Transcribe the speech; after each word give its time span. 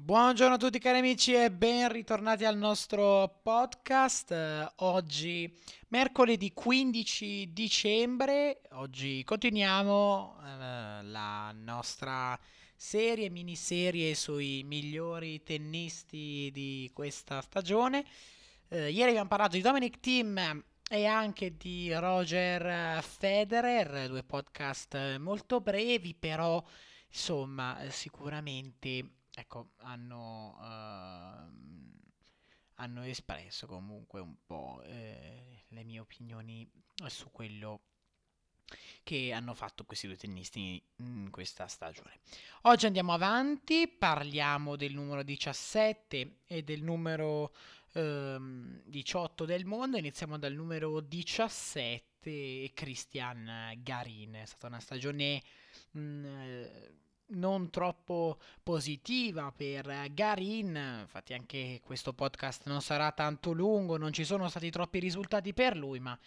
Buongiorno 0.00 0.54
a 0.54 0.58
tutti 0.58 0.78
cari 0.78 0.98
amici 0.98 1.34
e 1.34 1.50
ben 1.50 1.90
ritornati 1.90 2.44
al 2.44 2.56
nostro 2.56 3.40
podcast. 3.42 4.30
Eh, 4.30 4.72
oggi 4.76 5.52
mercoledì 5.88 6.54
15 6.54 7.52
dicembre, 7.52 8.60
oggi 8.70 9.22
continuiamo 9.24 10.38
eh, 10.40 11.02
la 11.02 11.52
nostra 11.52 12.38
serie, 12.74 13.28
miniserie 13.28 14.14
sui 14.14 14.62
migliori 14.64 15.42
tennisti 15.42 16.48
di 16.52 16.88
questa 16.94 17.42
stagione. 17.42 18.04
Eh, 18.68 18.90
ieri 18.90 19.10
abbiamo 19.10 19.28
parlato 19.28 19.56
di 19.56 19.62
Dominic 19.62 19.98
Thiem 19.98 20.64
e 20.88 21.06
anche 21.06 21.56
di 21.56 21.92
Roger 21.92 23.02
Federer, 23.02 24.08
due 24.08 24.22
podcast 24.22 25.16
molto 25.18 25.60
brevi, 25.60 26.14
però 26.14 26.64
insomma 27.08 27.76
sicuramente 27.88 29.17
ecco, 29.38 29.70
hanno, 29.78 30.56
uh, 30.58 31.52
hanno 32.74 33.02
espresso 33.02 33.66
comunque 33.66 34.20
un 34.20 34.34
po' 34.44 34.82
eh, 34.84 35.64
le 35.68 35.84
mie 35.84 36.00
opinioni 36.00 36.68
su 37.06 37.30
quello 37.30 37.82
che 39.02 39.32
hanno 39.32 39.54
fatto 39.54 39.84
questi 39.84 40.06
due 40.06 40.16
tennisti 40.16 40.82
in 40.96 41.30
questa 41.30 41.66
stagione. 41.68 42.18
Oggi 42.62 42.86
andiamo 42.86 43.12
avanti, 43.12 43.88
parliamo 43.88 44.76
del 44.76 44.92
numero 44.92 45.22
17 45.22 46.40
e 46.46 46.62
del 46.62 46.82
numero 46.82 47.54
ehm, 47.92 48.82
18 48.84 49.44
del 49.44 49.64
mondo. 49.64 49.96
Iniziamo 49.96 50.36
dal 50.38 50.52
numero 50.52 51.00
17, 51.00 52.72
Christian 52.74 53.72
Garin. 53.78 54.34
È 54.34 54.44
stata 54.44 54.66
una 54.66 54.80
stagione 54.80 55.42
mh, 55.92 56.00
mm, 56.00 56.64
non 57.30 57.70
troppo 57.70 58.38
positiva 58.62 59.52
per 59.52 60.12
Garin, 60.12 61.00
infatti 61.02 61.34
anche 61.34 61.80
questo 61.84 62.12
podcast 62.12 62.66
non 62.66 62.80
sarà 62.80 63.12
tanto 63.12 63.52
lungo, 63.52 63.96
non 63.96 64.12
ci 64.12 64.24
sono 64.24 64.48
stati 64.48 64.70
troppi 64.70 64.98
risultati 64.98 65.52
per 65.52 65.76
lui, 65.76 65.98
ma 66.00 66.18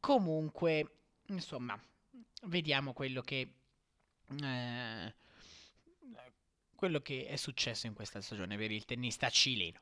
comunque, 0.00 0.96
insomma, 1.28 1.80
vediamo 2.44 2.92
quello 2.92 3.20
che, 3.20 3.48
eh, 4.42 5.14
quello 6.74 7.00
che 7.00 7.26
è 7.26 7.36
successo 7.36 7.86
in 7.86 7.94
questa 7.94 8.20
stagione 8.20 8.56
per 8.56 8.70
il 8.70 8.84
tennista 8.84 9.28
cileno. 9.30 9.80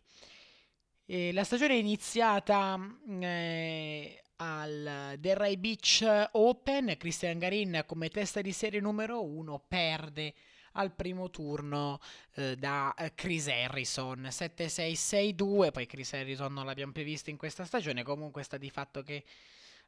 E 1.06 1.32
la 1.32 1.44
stagione 1.44 1.74
è 1.74 1.78
iniziata 1.78 2.78
eh, 3.08 4.22
al 4.42 5.16
Delray 5.19 5.56
Beach 5.56 6.28
Open, 6.33 6.96
Christian 6.98 7.38
Garin 7.38 7.84
come 7.86 8.08
testa 8.08 8.41
di 8.41 8.52
serie 8.52 8.80
numero 8.80 9.22
1 9.22 9.64
perde 9.69 10.32
al 10.72 10.92
primo 10.92 11.30
turno 11.30 12.00
eh, 12.34 12.56
da 12.56 12.94
eh, 12.94 13.12
Chris 13.14 13.48
Harrison. 13.48 14.22
7-6-6-2 14.30 15.70
poi 15.72 15.86
Chris 15.86 16.14
Harrison 16.14 16.52
non 16.52 16.64
l'abbiamo 16.64 16.92
più 16.92 17.05
visto 17.05 17.28
in 17.28 17.36
questa 17.36 17.64
stagione. 17.64 18.02
Comunque 18.02 18.42
sta 18.42 18.56
di 18.56 18.70
fatto 18.70 19.02
che 19.02 19.24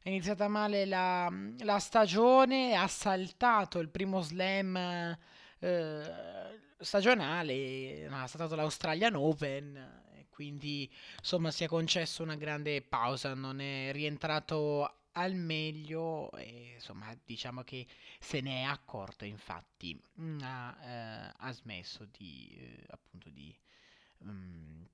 è 0.01 0.09
iniziata 0.09 0.47
male 0.47 0.85
la, 0.85 1.31
la 1.59 1.79
stagione 1.79 2.75
ha 2.75 2.87
saltato 2.87 3.79
il 3.79 3.89
primo 3.89 4.21
slam 4.21 4.75
eh, 5.59 6.01
stagionale 6.77 8.05
ha 8.09 8.27
saltato 8.27 8.55
l'Australian 8.55 9.15
Open 9.15 10.01
quindi 10.33 10.89
insomma 11.19 11.51
si 11.51 11.63
è 11.63 11.67
concesso 11.67 12.23
una 12.23 12.35
grande 12.35 12.81
pausa 12.81 13.33
non 13.35 13.59
è 13.61 13.91
rientrato 13.91 14.97
al 15.13 15.35
meglio 15.35 16.31
e 16.31 16.73
insomma 16.75 17.15
diciamo 17.23 17.63
che 17.63 17.85
se 18.19 18.41
ne 18.41 18.61
è 18.61 18.63
accorto 18.63 19.25
infatti 19.25 19.99
mm, 20.19 20.39
ha, 20.41 20.77
eh, 20.81 21.33
ha 21.37 21.51
smesso 21.51 22.07
di 22.11 22.55
eh, 22.57 22.83
appunto 22.89 23.29
di, 23.29 23.55
um, 24.19 24.87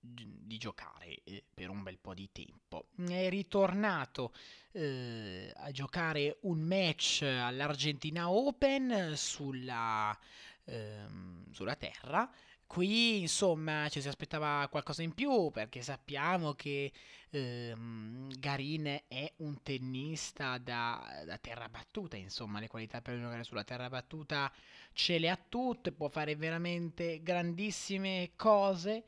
di 0.00 0.58
giocare 0.58 1.22
eh, 1.24 1.42
per 1.52 1.70
un 1.70 1.82
bel 1.82 1.98
po' 1.98 2.14
di 2.14 2.28
tempo. 2.32 2.88
È 2.96 3.28
ritornato 3.28 4.32
eh, 4.72 5.52
a 5.56 5.70
giocare 5.70 6.38
un 6.42 6.60
match 6.60 7.22
all'Argentina 7.22 8.30
Open 8.30 9.12
sulla, 9.16 10.16
ehm, 10.64 11.50
sulla 11.50 11.76
terra 11.76 12.30
Qui 12.70 13.22
insomma 13.22 13.88
ci 13.88 14.00
si 14.00 14.06
aspettava 14.06 14.68
qualcosa 14.70 15.02
in 15.02 15.12
più 15.12 15.50
perché 15.50 15.82
sappiamo 15.82 16.52
che 16.52 16.92
ehm, 17.30 18.28
Garin 18.38 19.02
è 19.08 19.32
un 19.38 19.60
tennista 19.60 20.56
da, 20.56 21.24
da, 21.26 21.36
terra 21.38 21.68
battuta, 21.68 22.16
insomma 22.16 22.60
le 22.60 22.68
qualità 22.68 23.00
per 23.00 23.18
giocare 23.18 23.42
sulla 23.42 23.64
terra 23.64 23.88
battuta 23.88 24.52
ce 24.92 25.18
le 25.18 25.30
ha 25.30 25.36
tutte, 25.48 25.90
può 25.90 26.08
fare 26.08 26.36
veramente 26.36 27.20
grandissime 27.24 28.30
cose, 28.36 29.02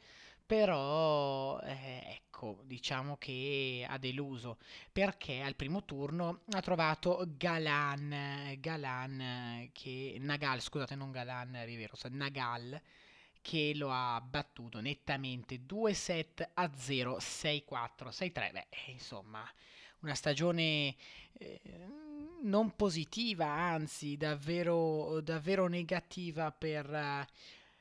però 0.45 1.61
eh, 1.61 2.17
ecco 2.17 2.63
diciamo 2.65 3.17
che 3.17 3.87
ha 3.89 3.97
deluso 3.97 4.59
perché 4.91 5.41
al 5.41 5.55
primo 5.55 5.85
turno 5.85 6.41
ha 6.51 6.61
trovato 6.61 7.25
Galan, 7.37 8.57
Galan 8.59 9.69
che 9.73 10.17
Nagal, 10.19 10.61
scusate 10.61 10.97
non 10.97 11.13
Galan, 11.13 11.65
Riveros, 11.65 12.03
Nagal 12.07 12.83
che 13.43 13.73
lo 13.75 13.91
ha 13.91 14.21
battuto 14.21 14.81
nettamente 14.81 15.67
2 15.67 15.93
set 15.93 16.51
a 16.55 16.71
0, 16.75 17.19
6-4, 17.19 18.09
6-3. 18.09 18.53
Beh, 18.53 18.67
insomma, 18.87 19.45
una 20.01 20.15
stagione 20.15 20.95
eh, 21.35 21.61
non 22.43 22.75
positiva, 22.75 23.47
anzi 23.47 24.17
davvero, 24.17 25.21
davvero 25.21 25.67
negativa 25.67 26.51
per, 26.53 27.27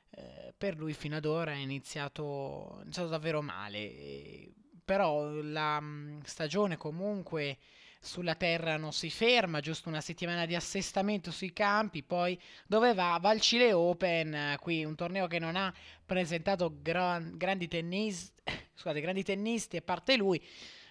eh, 0.09 0.53
per 0.57 0.77
lui 0.77 0.93
fino 0.93 1.15
ad 1.15 1.25
ora. 1.25 1.51
È 1.51 1.55
iniziato, 1.55 2.79
è 2.79 2.83
iniziato 2.83 3.09
davvero 3.09 3.41
male. 3.41 3.77
Eh, 3.77 4.51
però 4.83 5.29
la 5.29 5.79
mh, 5.79 6.23
stagione 6.23 6.75
comunque 6.77 7.57
sulla 8.03 8.33
terra 8.33 8.77
non 8.77 8.93
si 8.93 9.11
ferma, 9.11 9.59
giusto 9.59 9.87
una 9.87 10.01
settimana 10.01 10.47
di 10.47 10.55
assestamento 10.55 11.29
sui 11.29 11.53
campi, 11.53 12.01
poi 12.01 12.39
dove 12.65 12.95
va? 12.95 13.19
Va 13.21 13.29
al 13.29 13.39
Chile 13.39 13.73
Open, 13.73 14.57
qui 14.59 14.83
un 14.83 14.95
torneo 14.95 15.27
che 15.27 15.37
non 15.37 15.55
ha 15.55 15.71
presentato 16.03 16.79
gran, 16.81 17.37
grandi, 17.37 17.67
tennis, 17.67 18.33
scusate, 18.73 19.01
grandi 19.01 19.23
tennisti, 19.23 19.77
a 19.77 19.81
parte 19.83 20.17
lui. 20.17 20.43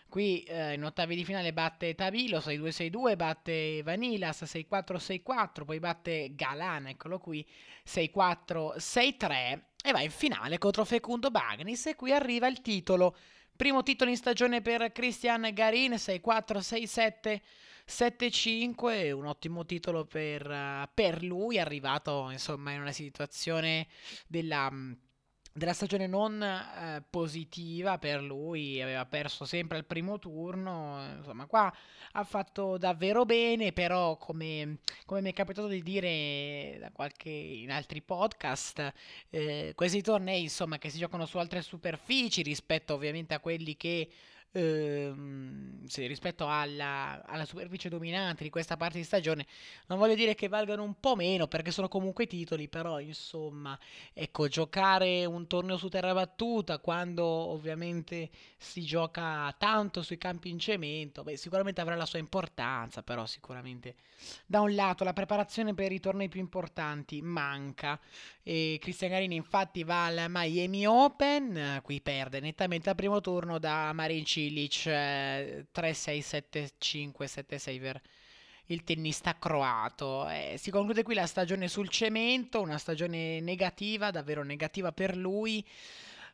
Qui 0.09 0.43
eh, 0.43 0.75
in 0.75 0.85
ottavi 0.85 1.15
di 1.15 1.25
finale 1.25 1.53
batte 1.53 1.95
Tabilo 1.95 2.39
6-2-6-2, 2.39 3.17
batte 3.17 3.83
Vanilas 3.83 4.43
6-4-6-4, 4.43 5.65
poi 5.65 5.79
batte 5.79 6.33
Galan, 6.35 6.89
eccolo 6.89 7.19
qui, 7.19 7.47
6-4-6-3 7.87 9.61
e 9.83 9.93
va 9.93 10.01
in 10.01 10.11
finale 10.11 10.59
contro 10.59 10.85
Fecundo 10.85 11.31
Bagnis 11.31 11.87
e 11.87 11.97
qui 11.97 12.13
arriva 12.13 12.47
il 12.49 12.61
titolo 12.61 13.17
Primo 13.61 13.83
titolo 13.83 14.09
in 14.09 14.17
stagione 14.17 14.63
per 14.63 14.91
Christian 14.91 15.51
Garin, 15.53 15.93
6-4, 15.93 16.61
6-7, 16.61 17.41
7-5, 17.87 19.13
un 19.13 19.27
ottimo 19.27 19.67
titolo 19.67 20.07
per, 20.07 20.49
uh, 20.49 20.89
per 20.95 21.23
lui, 21.23 21.59
arrivato 21.59 22.31
insomma 22.31 22.71
in 22.71 22.81
una 22.81 22.93
situazione 22.93 23.87
della 24.27 24.73
della 25.53 25.73
stagione 25.73 26.07
non 26.07 26.43
eh, 26.43 27.03
positiva 27.09 27.99
per 27.99 28.23
lui, 28.23 28.81
aveva 28.81 29.05
perso 29.07 29.45
sempre 29.45 29.79
al 29.79 29.85
primo 29.85 30.19
turno, 30.19 31.15
insomma 31.17 31.47
qua 31.47 31.73
ha 32.13 32.25
fatto 32.25 32.79
davvero 32.79 33.25
bene, 33.25 33.73
però 33.73 34.17
come, 34.17 34.79
come 35.05 35.21
mi 35.21 35.31
è 35.31 35.33
capitato 35.33 35.69
di 35.69 35.83
dire 35.83 36.91
qualche, 36.93 37.31
in 37.31 37.71
altri 37.71 38.01
podcast, 38.01 38.93
eh, 39.31 39.73
questi 39.75 40.03
tornei 40.03 40.43
insomma 40.43 40.79
che 40.79 40.89
si 40.89 40.99
giocano 40.99 41.27
su 41.27 41.39
altre 41.39 41.63
superfici 41.63 42.43
rispetto 42.43 42.95
ovviamente 42.95 43.35
a 43.35 43.41
quelli 43.41 43.77
che 43.77 44.09
ehm, 44.53 45.87
sì, 45.87 46.07
rispetto 46.07 46.47
alla, 46.49 47.23
alla, 47.25 47.45
superficie 47.45 47.89
dominante 47.89 48.43
di 48.45 48.51
questa 48.51 48.77
parte 48.77 48.99
di 48.99 49.05
stagione, 49.05 49.47
non 49.87 49.99
voglio 49.99 50.15
dire 50.15 50.35
che 50.35 50.49
valgano 50.49 50.83
un 50.83 50.99
po' 50.99 51.17
meno 51.17 51.47
perché 51.47 51.71
sono 51.71 51.89
comunque 51.89 52.27
titoli, 52.27 52.69
però 52.69 53.01
insomma, 53.01 53.79
ecco, 54.13 54.49
giocare 54.49 55.25
un 55.25 55.47
torneo 55.47 55.77
su 55.77 55.89
terra 55.89 56.13
battuta 56.13 56.79
quando 56.79 57.25
ovviamente 57.25 58.31
si 58.57 58.83
gioca 58.83 59.55
tanto 59.59 60.03
sui 60.03 60.19
campi 60.19 60.51
in 60.51 60.59
cemento, 60.59 61.23
beh, 61.23 61.37
sicuramente 61.37 61.81
avrà 61.81 61.95
la 61.97 62.07
sua 62.07 62.19
importanza, 62.19 63.03
però 63.03 63.27
sicuramente 63.27 63.95
da 64.47 64.61
un 64.61 64.75
lato 64.75 65.05
la 65.05 65.13
preparazione 65.13 65.75
per 65.75 65.93
i 65.93 66.01
tornei 66.01 66.29
più 66.29 66.41
importanti 66.41 67.23
manca. 67.23 67.99
E 68.43 68.79
Cristian 68.81 69.11
Garini 69.11 69.37
infatti 69.37 69.85
va 69.85 70.07
al 70.07 70.27
Miami 70.29 70.87
Open, 70.87 71.81
qui 71.83 72.01
perde 72.01 72.41
nettamente 72.41 72.89
al 72.91 72.97
primo 72.97 73.21
turno 73.21 73.59
da 73.59 73.93
Marin 73.93 74.25
Cilic 74.41 74.87
eh, 74.87 75.67
3-6-7-5-7-6 75.75 77.81
per 77.81 78.01
il 78.67 78.85
tennista 78.85 79.37
croato. 79.39 80.29
Eh, 80.29 80.55
si 80.57 80.71
conclude 80.71 81.03
qui 81.03 81.15
la 81.15 81.27
stagione 81.27 81.69
sul 81.69 81.89
cemento, 81.89 82.61
una 82.61 82.79
stagione 82.79 83.41
negativa, 83.41 84.11
davvero 84.11 84.43
negativa 84.43 84.93
per 84.93 85.17
lui. 85.17 85.65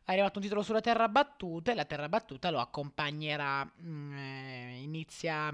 Ha 0.05 0.13
arrivato 0.13 0.37
un 0.37 0.43
titolo 0.43 0.63
sulla 0.63 0.79
terra 0.79 1.09
battuta 1.09 1.71
e 1.71 1.75
la 1.75 1.85
terra 1.85 2.07
battuta 2.07 2.49
lo 2.49 2.59
accompagnerà, 2.59 3.65
mm, 3.65 4.17
eh, 4.17 4.79
inizia 4.81 5.51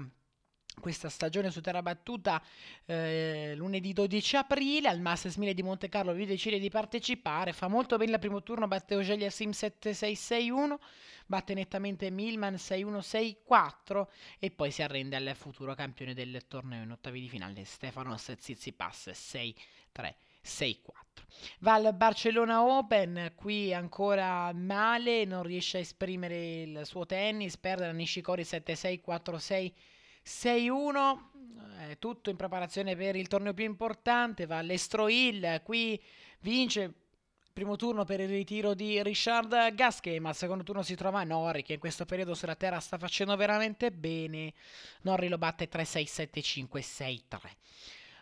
questa 0.84 1.08
stagione 1.08 1.50
su 1.50 1.62
terra 1.62 1.80
battuta 1.80 2.42
eh, 2.84 3.54
lunedì 3.56 3.94
12 3.94 4.36
aprile 4.36 4.90
al 4.90 5.00
Masters 5.00 5.36
1000 5.36 5.54
di 5.54 5.62
Monte 5.62 5.88
Carlo 5.88 6.12
lui 6.12 6.26
decide 6.26 6.58
di 6.58 6.68
partecipare 6.68 7.54
fa 7.54 7.68
molto 7.68 7.96
bene 7.96 8.12
il 8.12 8.18
primo 8.18 8.42
turno 8.42 8.68
batte 8.68 8.94
Ogelia 8.94 9.30
Sim 9.30 9.48
7-6-6-1 9.48 10.74
batte 11.24 11.54
nettamente 11.54 12.10
Milman 12.10 12.56
6-1-6-4 12.56 14.06
e 14.38 14.50
poi 14.50 14.70
si 14.70 14.82
arrende 14.82 15.16
al 15.16 15.34
futuro 15.34 15.74
campione 15.74 16.12
del 16.12 16.46
torneo 16.46 16.82
in 16.82 16.90
ottavi 16.90 17.18
di 17.18 17.30
finale 17.30 17.64
Stefanos 17.64 18.34
Tsitsipas 18.36 19.08
6-3 19.08 19.54
6-4. 20.44 20.82
Va 21.60 21.72
al 21.72 21.94
Barcellona 21.94 22.62
Open, 22.62 23.32
qui 23.34 23.72
ancora 23.72 24.52
male, 24.52 25.24
non 25.24 25.44
riesce 25.44 25.78
a 25.78 25.80
esprimere 25.80 26.60
il 26.60 26.80
suo 26.84 27.06
tennis, 27.06 27.56
perde 27.56 27.86
la 27.86 27.92
Nishikori 27.92 28.42
7-6, 28.42 29.00
4-6, 29.02 29.72
6-1, 30.24 31.18
eh, 31.80 31.98
tutto 31.98 32.30
in 32.30 32.36
preparazione 32.36 32.96
per 32.96 33.16
il 33.16 33.28
torneo 33.28 33.54
più 33.54 33.64
importante, 33.64 34.46
va 34.46 34.58
all'Estroil, 34.58 35.60
qui 35.62 36.00
vince 36.40 36.92
primo 37.52 37.76
turno 37.76 38.04
per 38.04 38.18
il 38.18 38.28
ritiro 38.28 38.74
di 38.74 39.00
Richard 39.02 39.74
Gasquet, 39.74 40.18
ma 40.18 40.30
al 40.30 40.34
secondo 40.34 40.64
turno 40.64 40.82
si 40.82 40.96
trova 40.96 41.22
Norri 41.22 41.62
che 41.62 41.74
in 41.74 41.78
questo 41.78 42.04
periodo 42.04 42.34
sulla 42.34 42.56
terra 42.56 42.80
sta 42.80 42.98
facendo 42.98 43.36
veramente 43.36 43.92
bene. 43.92 44.52
Norri 45.02 45.28
lo 45.28 45.38
batte 45.38 45.68
3-6, 45.68 46.28
7-5, 46.66 46.66
6-3 46.80 47.38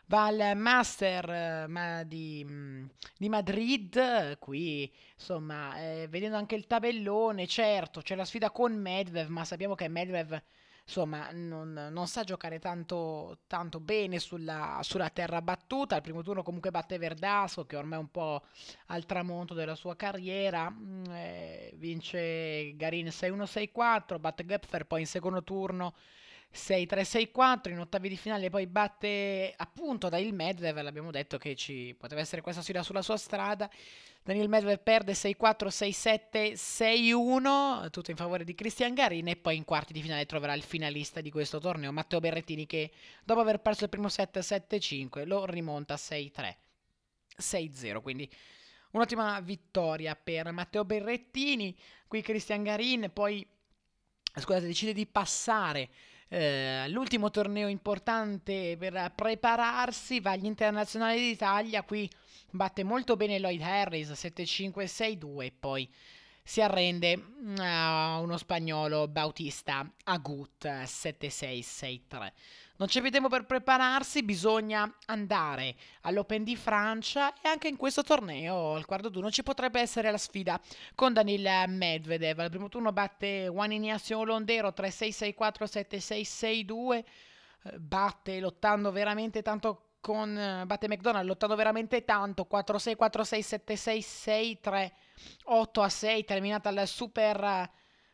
va 0.07 0.27
al 0.27 0.53
Master 0.57 1.31
eh, 1.31 1.67
ma 1.69 2.03
di, 2.03 2.45
mm, 2.47 2.85
di, 3.17 3.29
Madrid, 3.31 4.39
qui 4.39 4.93
insomma 5.15 5.81
eh, 5.81 6.07
vedendo 6.09 6.37
anche 6.37 6.55
il 6.55 6.67
tabellone, 6.67 7.47
certo 7.47 8.03
c'è 8.03 8.15
la 8.15 8.27
sfida 8.27 8.51
con 8.51 8.75
Medvedev, 8.75 9.29
ma 9.29 9.45
sappiamo 9.45 9.75
che 9.75 9.89
Medvedev 9.89 10.43
insomma 10.85 11.31
non, 11.33 11.89
non 11.91 12.07
sa 12.07 12.25
giocare 12.25 12.59
tanto, 12.59 13.39
tanto 13.47 13.81
bene 13.81 14.19
sulla, 14.19 14.81
sulla, 14.83 15.11
terra 15.11 15.41
battuta, 15.41 15.97
al 15.97 16.03
primo 16.03 16.23
turno 16.23 16.43
comunque 16.43 16.71
batte 16.71 16.99
Verdasco 16.99 17.65
che 17.65 17.77
ormai 17.77 17.99
è 17.99 18.03
un 18.03 18.11
po' 18.11 18.43
al 18.87 19.07
tramonto 19.07 19.55
della 19.55 19.75
sua 19.75 19.97
carriera, 19.97 20.71
mm, 20.71 21.05
eh, 21.11 21.73
vince 21.77 22.75
Garin 22.77 23.07
6-1-6-4, 23.07 24.19
batte 24.21 24.45
Gepfer 24.45 24.87
poi 24.87 25.01
in 25.01 25.07
secondo 25.07 25.43
turno 25.43 25.95
6-3-6-4 26.55 27.71
in 27.71 27.79
ottavi 27.81 28.09
di 28.09 28.17
finale 28.17 28.51
poi 28.51 28.67
batte 28.67 29.53
appunto 29.57 30.09
Daniel 30.09 30.35
Medvedev. 30.35 30.83
L'abbiamo 30.83 31.11
detto 31.11 31.39
che 31.39 31.55
ci 31.55 31.95
poteva 31.99 32.21
essere 32.21 32.43
questa 32.43 32.63
sfida 32.63 32.83
sulla 32.83 33.03
sua 33.03 33.17
strada. 33.17 33.71
Daniel 34.23 34.49
Medvedev 34.49 34.81
perde 34.83 35.13
6-4 35.13 35.69
6-7 35.69 36.53
6-1 36.53 37.91
tutto 37.91 38.11
in 38.11 38.17
favore 38.17 38.45
di 38.45 38.55
Cristian 38.55 38.95
Garin 38.95 39.29
e 39.29 39.37
poi 39.37 39.57
in 39.57 39.65
quarti 39.65 39.93
di 39.93 40.01
finale 40.01 40.27
troverà 40.27 40.55
il 40.55 40.63
finalista 40.63 41.21
di 41.21 41.31
questo 41.31 41.59
torneo 41.59 41.91
Matteo 41.91 42.21
Berrettini 42.21 42.67
che 42.67 42.93
dopo 43.25 43.41
aver 43.41 43.61
perso 43.61 43.85
il 43.85 43.91
primo 43.91 44.09
set 44.09 44.39
7-5 44.39 45.27
lo 45.27 45.45
rimonta 45.45 45.97
6-3 45.97 46.55
6-0 47.37 48.01
quindi 48.01 48.31
un'ottima 48.93 49.41
vittoria 49.41 50.15
per 50.15 50.53
Matteo 50.53 50.85
Berrettini. 50.85 51.77
Qui 52.07 52.23
Cristian 52.23 52.63
Garin 52.63 53.11
poi 53.13 53.47
scusate 54.35 54.67
decide 54.67 54.93
di 54.93 55.07
passare 55.07 55.91
eh, 56.35 56.89
l'ultimo 56.89 57.31
torneo 57.31 57.69
importante 57.69 58.77
per 58.79 59.13
prepararsi, 59.15 60.19
va 60.21 60.31
agli 60.31 60.47
internazionali 60.47 61.21
d'Italia, 61.21 61.83
qui 61.83 62.09
batte 62.51 62.85
molto 62.85 63.17
bene 63.17 63.39
Lloyd 63.39 63.61
Harris 63.61 64.13
7-5-6-2 64.13 65.43
e 65.43 65.53
poi 65.53 65.87
si 66.43 66.63
arrende 66.63 67.19
mm, 67.19 67.57
a 67.59 68.19
uno 68.21 68.39
spagnolo 68.39 69.09
Bautista 69.09 69.87
Agut 70.05 70.65
7-6-6-3. 70.65 72.33
Non 72.83 72.91
c'è 72.91 73.01
più 73.01 73.13
tempo 73.13 73.29
per 73.29 73.45
prepararsi, 73.45 74.25
bisogna 74.25 74.93
andare 75.07 75.77
all'Open 76.01 76.43
di 76.43 76.57
Francia 76.57 77.33
e 77.41 77.49
anche 77.49 77.69
in 77.69 77.77
questo 77.77 78.03
torneo, 78.03 78.75
al 78.75 78.87
quarto 78.87 79.09
turno, 79.09 79.31
ci 79.31 79.45
potrebbe 79.45 79.81
essere 79.81 80.11
la 80.11 80.19
sfida 80.19 80.61
con 80.97 81.13
Danil 81.13 81.49
Medvedev. 81.69 82.41
Al 82.41 82.51
primo 82.51 82.69
turno 82.69 82.93
batte 82.93 83.47
Juan 83.47 83.71
Ignacio 83.71 84.25
Londero 84.25 84.75
3-6-6-4-7-6-6-2, 84.77 86.97
eh, 86.97 87.05
batte 87.79 88.41
lottando 88.41 88.91
veramente 88.91 89.43
tanto 89.43 89.91
con 90.01 90.65
batte 90.67 90.89
McDonald 90.89 91.29
lottando 91.29 91.55
veramente 91.55 92.05
tanto 92.05 92.49
4-6 92.51 92.97
4-6 92.99 93.63
7-6 93.65 94.59
6-3 94.61 94.91
8-6 95.49 96.25
terminata 96.25 96.71
al 96.71 96.89
super 96.89 97.71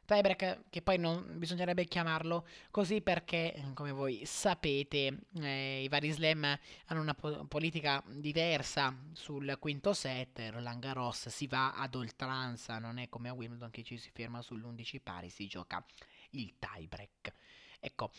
tiebreak 0.08 0.64
che 0.70 0.80
poi 0.80 0.96
non 0.96 1.38
bisognerebbe 1.38 1.84
chiamarlo 1.84 2.46
così 2.70 3.02
perché, 3.02 3.72
come 3.74 3.92
voi 3.92 4.22
sapete, 4.24 5.18
eh, 5.34 5.82
i 5.82 5.88
vari 5.88 6.10
slam 6.10 6.58
hanno 6.86 7.00
una 7.00 7.12
po- 7.12 7.44
politica 7.44 8.02
diversa 8.06 8.96
sul 9.12 9.54
quinto 9.60 9.92
set, 9.92 10.48
Roland 10.50 10.80
Garros 10.80 11.28
si 11.28 11.46
va 11.46 11.74
ad 11.74 11.94
oltranza, 11.94 12.78
non 12.78 12.96
è 12.96 13.10
come 13.10 13.28
a 13.28 13.34
Wimbledon 13.34 13.70
che 13.70 13.82
ci 13.82 13.98
si 13.98 14.10
ferma 14.10 14.40
sull'11 14.40 15.00
pari, 15.02 15.28
si 15.28 15.46
gioca 15.46 15.84
il 16.30 16.54
tiebreak. 16.58 17.32
Ecco, 17.78 18.10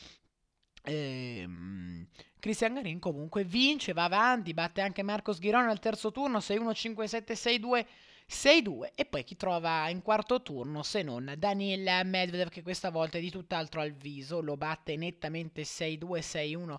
Ehm, 0.83 2.07
Cristian 2.39 2.73
Garin 2.73 2.99
comunque 2.99 3.43
vince, 3.43 3.93
va 3.93 4.05
avanti, 4.05 4.53
batte 4.53 4.81
anche 4.81 5.03
Marcos 5.03 5.37
Girone 5.39 5.69
al 5.69 5.79
terzo 5.79 6.11
turno 6.11 6.39
6-1-5-7-6-2 6.39 7.85
6-2 8.29 8.91
e 8.93 9.05
poi 9.05 9.23
chi 9.23 9.35
trova 9.35 9.89
in 9.89 10.03
quarto 10.03 10.43
turno 10.43 10.83
se 10.83 11.01
non 11.01 11.33
Daniel 11.35 12.05
Medvedev 12.05 12.49
che 12.49 12.61
questa 12.61 12.91
volta 12.91 13.17
è 13.17 13.21
di 13.21 13.31
tutt'altro 13.31 13.81
al 13.81 13.91
viso, 13.91 14.39
lo 14.39 14.55
batte 14.55 14.95
nettamente 14.95 15.63
6-2, 15.63 16.19
6-1, 16.19 16.75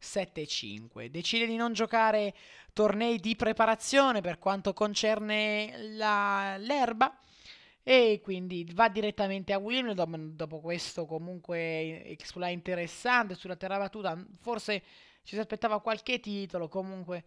7-5. 0.00 1.06
Decide 1.06 1.46
di 1.46 1.56
non 1.56 1.74
giocare 1.74 2.34
tornei 2.72 3.20
di 3.20 3.36
preparazione 3.36 4.22
per 4.22 4.38
quanto 4.38 4.72
concerne 4.72 5.74
la, 5.94 6.56
l'erba 6.56 7.18
e 7.82 8.20
quindi 8.22 8.66
va 8.72 8.88
direttamente 8.88 9.52
a 9.52 9.58
Wimbledon 9.58 10.32
dopo 10.34 10.60
questo 10.60 11.04
comunque 11.04 12.02
exploit 12.06 12.54
interessante 12.54 13.34
sulla 13.34 13.56
terra 13.56 13.76
battuta 13.76 14.18
forse 14.40 14.82
ci 15.22 15.34
si 15.34 15.38
aspettava 15.38 15.82
qualche 15.82 16.18
titolo 16.18 16.68
comunque 16.68 17.24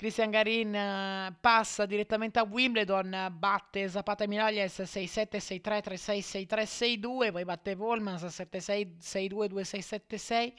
Christian 0.00 0.30
Garin 0.30 0.68
uh, 0.74 1.36
passa 1.42 1.84
direttamente 1.84 2.38
a 2.38 2.44
Wimbledon, 2.44 3.34
batte 3.36 3.86
Zapata 3.86 4.26
Miralles 4.26 4.78
6-7, 4.78 5.36
6-3, 5.36 5.60
3-6, 5.60 6.46
6-3, 6.48 6.62
6-2, 6.62 7.32
poi 7.32 7.44
batte 7.44 7.74
Volmans 7.74 8.22
7-6, 8.22 8.96
6-2, 8.98 9.50
2-6, 9.50 10.00
7-6. 10.08 10.52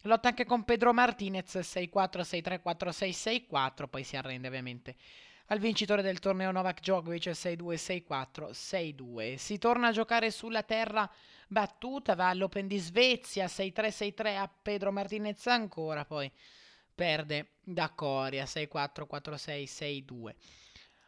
Lotta 0.00 0.26
anche 0.30 0.44
con 0.44 0.64
Pedro 0.64 0.92
Martinez 0.92 1.54
6-4, 1.54 2.22
6-3, 2.22 2.60
4-6, 2.60 3.46
6-4, 3.48 3.88
poi 3.88 4.02
si 4.02 4.16
arrende 4.16 4.48
ovviamente 4.48 4.96
al 5.46 5.60
vincitore 5.60 6.02
del 6.02 6.18
torneo 6.18 6.50
Novak 6.50 6.80
Djokovic 6.80 7.28
6-2, 7.28 8.04
6-4, 8.08 8.50
6-2. 8.50 9.36
Si 9.36 9.58
torna 9.58 9.86
a 9.86 9.92
giocare 9.92 10.32
sulla 10.32 10.64
terra 10.64 11.08
battuta, 11.46 12.16
va 12.16 12.30
all'Open 12.30 12.66
di 12.66 12.78
Svezia 12.78 13.46
6-3, 13.46 14.14
6-3 14.16 14.36
a 14.38 14.50
Pedro 14.60 14.90
Martinez 14.90 15.46
ancora, 15.46 16.04
poi 16.04 16.28
perde 16.94 17.52
da 17.62 17.90
Coria 17.90 18.44
6-4, 18.44 19.06
4-6, 19.10 19.64
6-2. 19.64 20.34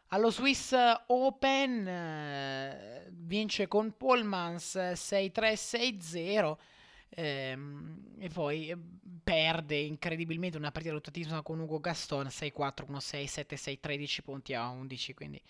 Allo 0.09 0.29
Swiss 0.29 0.75
Open 1.07 1.87
eh, 1.87 3.07
vince 3.11 3.67
con 3.67 3.97
Polmans 3.97 4.75
6-3, 4.75 5.53
6-0 5.53 6.55
ehm, 7.09 8.15
e 8.19 8.29
poi 8.29 8.69
eh, 8.69 8.77
perde 9.23 9.77
incredibilmente 9.77 10.57
una 10.57 10.71
partita 10.71 10.93
lottatissima 10.93 11.41
con 11.41 11.59
Ugo 11.59 11.79
Gaston 11.79 12.27
6-4, 12.27 12.85
1-6, 12.91 13.45
7-6, 13.47 13.79
13 13.79 14.21
punti 14.21 14.53
a 14.53 14.69
11, 14.69 15.13
quindi 15.15 15.41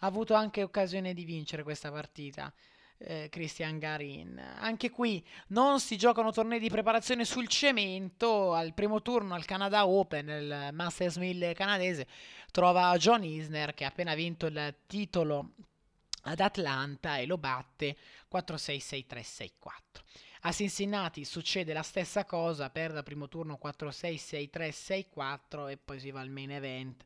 ha 0.00 0.06
avuto 0.06 0.34
anche 0.34 0.62
occasione 0.62 1.14
di 1.14 1.24
vincere 1.24 1.62
questa 1.62 1.90
partita 1.90 2.52
eh, 3.02 3.28
Christian 3.30 3.78
Garin. 3.78 4.38
Anche 4.58 4.90
qui 4.90 5.24
non 5.48 5.80
si 5.80 5.96
giocano 5.96 6.32
tornei 6.32 6.58
di 6.58 6.68
preparazione 6.68 7.24
sul 7.24 7.48
cemento. 7.48 8.54
Al 8.54 8.74
primo 8.74 9.02
turno 9.02 9.34
al 9.34 9.44
Canada 9.44 9.86
Open, 9.86 10.28
il 10.28 10.68
Masters 10.72 11.16
1000 11.16 11.54
canadese, 11.54 12.06
trova 12.50 12.96
John 12.96 13.24
Isner 13.24 13.74
che 13.74 13.84
ha 13.84 13.88
appena 13.88 14.14
vinto 14.14 14.46
il 14.46 14.74
titolo 14.86 15.52
ad 16.24 16.40
Atlanta 16.40 17.18
e 17.18 17.26
lo 17.26 17.38
batte 17.38 17.96
4-6-6-3-6-4. 18.30 19.48
A 20.42 20.52
Cincinnati 20.52 21.24
succede 21.24 21.72
la 21.72 21.82
stessa 21.82 22.24
cosa, 22.24 22.70
perde 22.70 22.98
al 22.98 23.04
primo 23.04 23.28
turno 23.28 23.58
4-6-6-3-6-4 23.62 25.70
e 25.70 25.76
poi 25.76 26.00
si 26.00 26.10
va 26.10 26.20
al 26.20 26.30
main 26.30 26.50
event 26.50 27.04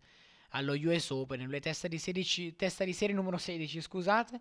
allo 0.51 0.75
US 0.75 1.11
Open, 1.11 1.49
le 1.49 1.61
testa 1.61 1.89
di, 1.89 1.99
16, 1.99 2.55
testa 2.55 2.85
di 2.85 2.93
serie 2.93 3.15
numero 3.15 3.39
16, 3.39 3.81
scusate, 3.81 4.39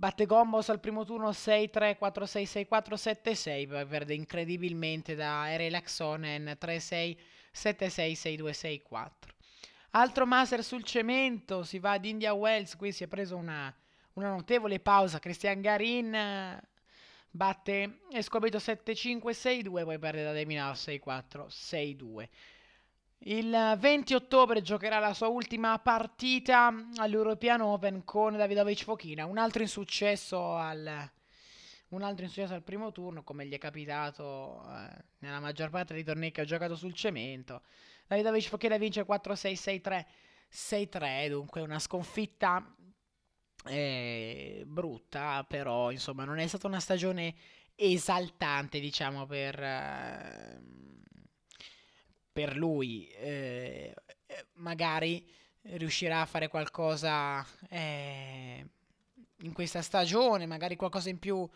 Batte 0.00 0.24
Gombos 0.24 0.70
al 0.70 0.80
primo 0.80 1.04
turno 1.04 1.28
6-3, 1.28 1.98
4-6, 2.00 2.66
6-4, 2.70 2.94
7-6, 2.94 3.68
poi 3.68 3.84
perde 3.84 4.14
incredibilmente 4.14 5.14
da 5.14 5.52
Erelaxonen 5.52 6.56
3-6, 6.58 7.16
7-6, 7.52 8.12
6-2, 8.12 8.80
6-4. 8.88 9.10
Altro 9.90 10.24
master 10.24 10.64
sul 10.64 10.84
cemento, 10.84 11.64
si 11.64 11.78
va 11.78 11.90
ad 11.90 12.06
India 12.06 12.32
Wells, 12.32 12.76
qui 12.76 12.92
si 12.92 13.04
è 13.04 13.08
preso 13.08 13.36
una, 13.36 13.70
una 14.14 14.30
notevole 14.30 14.80
pausa, 14.80 15.18
Christian 15.18 15.60
Garin 15.60 16.58
batte 17.28 17.98
Escobedo 18.10 18.56
7-5-6-2, 18.56 19.84
poi 19.84 19.98
perde 19.98 20.22
da 20.22 20.32
Deminao 20.32 20.72
6-4-6-2. 20.72 22.26
Il 23.24 23.76
20 23.78 24.14
ottobre 24.14 24.62
giocherà 24.62 24.98
la 24.98 25.12
sua 25.12 25.28
ultima 25.28 25.78
partita 25.78 26.72
all'European 26.96 27.60
Open 27.60 28.02
con 28.02 28.34
Davidovic 28.34 28.82
Fochina, 28.82 29.26
un 29.26 29.36
altro 29.36 29.60
insuccesso 29.60 30.56
al, 30.56 31.10
un 31.88 32.02
altro 32.02 32.24
insuccesso 32.24 32.54
al 32.54 32.62
primo 32.62 32.92
turno, 32.92 33.22
come 33.22 33.44
gli 33.44 33.52
è 33.52 33.58
capitato 33.58 34.64
eh, 34.70 35.04
nella 35.18 35.38
maggior 35.38 35.68
parte 35.68 35.92
dei 35.92 36.02
tornei 36.02 36.30
che 36.30 36.40
ha 36.40 36.44
giocato 36.46 36.76
sul 36.76 36.94
cemento. 36.94 37.60
Davidovic 38.06 38.48
Fochina 38.48 38.78
vince 38.78 39.04
4-6, 39.04 39.82
6-3, 39.82 40.04
6-3, 40.50 41.28
dunque 41.28 41.60
una 41.60 41.78
sconfitta 41.78 42.74
eh, 43.66 44.64
brutta, 44.66 45.44
però 45.46 45.90
insomma 45.90 46.24
non 46.24 46.38
è 46.38 46.46
stata 46.46 46.66
una 46.66 46.80
stagione 46.80 47.34
esaltante, 47.74 48.80
diciamo, 48.80 49.26
per... 49.26 49.62
Eh, 49.62 50.60
per 52.32 52.56
lui 52.56 53.08
eh, 53.08 53.94
magari 54.54 55.26
riuscirà 55.62 56.20
a 56.22 56.26
fare 56.26 56.48
qualcosa 56.48 57.44
eh, 57.68 58.66
in 59.42 59.52
questa 59.52 59.82
stagione, 59.82 60.46
magari 60.46 60.76
qualcosa 60.76 61.08
in 61.08 61.18
più 61.18 61.48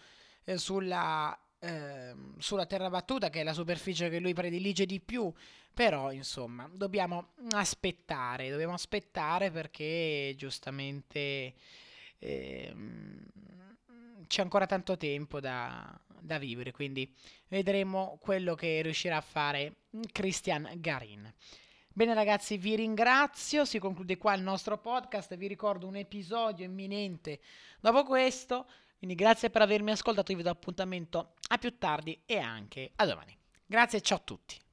eh, 0.44 0.58
sulla, 0.58 1.36
ehm, 1.58 2.38
sulla 2.38 2.66
terra 2.66 2.90
battuta, 2.90 3.30
che 3.30 3.40
è 3.40 3.44
la 3.44 3.52
superficie 3.52 4.10
che 4.10 4.18
lui 4.20 4.34
predilige 4.34 4.86
di 4.86 5.00
più. 5.00 5.32
Però, 5.72 6.12
insomma, 6.12 6.70
dobbiamo 6.72 7.32
aspettare, 7.50 8.50
dobbiamo 8.50 8.74
aspettare 8.74 9.50
perché 9.50 10.34
giustamente 10.36 11.54
ehm, 12.18 13.18
c'è 14.26 14.42
ancora 14.42 14.66
tanto 14.66 14.96
tempo 14.96 15.40
da, 15.40 16.00
da 16.24 16.38
vivere, 16.38 16.72
quindi 16.72 17.12
vedremo 17.48 18.18
quello 18.20 18.54
che 18.54 18.82
riuscirà 18.82 19.16
a 19.16 19.20
fare 19.20 19.76
Christian 20.10 20.70
Garin. 20.76 21.32
Bene 21.92 22.14
ragazzi, 22.14 22.56
vi 22.56 22.74
ringrazio, 22.74 23.64
si 23.64 23.78
conclude 23.78 24.16
qua 24.16 24.34
il 24.34 24.42
nostro 24.42 24.78
podcast, 24.78 25.36
vi 25.36 25.46
ricordo 25.46 25.86
un 25.86 25.96
episodio 25.96 26.64
imminente 26.64 27.40
dopo 27.80 28.02
questo, 28.02 28.66
quindi 28.98 29.14
grazie 29.14 29.50
per 29.50 29.62
avermi 29.62 29.92
ascoltato, 29.92 30.34
vi 30.34 30.42
do 30.42 30.50
appuntamento 30.50 31.34
a 31.48 31.58
più 31.58 31.78
tardi 31.78 32.20
e 32.26 32.38
anche 32.38 32.90
a 32.96 33.06
domani. 33.06 33.36
Grazie 33.64 33.98
e 33.98 34.00
ciao 34.02 34.18
a 34.18 34.22
tutti. 34.24 34.63